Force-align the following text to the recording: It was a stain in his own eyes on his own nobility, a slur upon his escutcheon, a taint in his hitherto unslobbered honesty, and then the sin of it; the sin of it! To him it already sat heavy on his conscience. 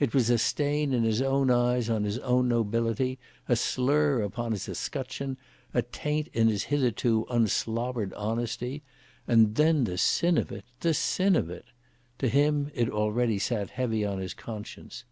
It 0.00 0.12
was 0.12 0.30
a 0.30 0.38
stain 0.38 0.92
in 0.92 1.04
his 1.04 1.22
own 1.22 1.48
eyes 1.48 1.88
on 1.88 2.02
his 2.02 2.18
own 2.18 2.48
nobility, 2.48 3.20
a 3.48 3.54
slur 3.54 4.20
upon 4.20 4.50
his 4.50 4.68
escutcheon, 4.68 5.36
a 5.72 5.80
taint 5.80 6.26
in 6.32 6.48
his 6.48 6.64
hitherto 6.64 7.24
unslobbered 7.30 8.12
honesty, 8.14 8.82
and 9.28 9.54
then 9.54 9.84
the 9.84 9.96
sin 9.96 10.38
of 10.38 10.50
it; 10.50 10.64
the 10.80 10.92
sin 10.92 11.36
of 11.36 11.50
it! 11.50 11.66
To 12.18 12.28
him 12.28 12.72
it 12.74 12.88
already 12.90 13.38
sat 13.38 13.70
heavy 13.70 14.04
on 14.04 14.18
his 14.18 14.34
conscience. 14.34 15.04